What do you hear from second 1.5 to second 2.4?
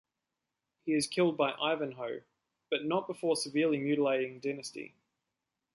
Ivanhoe,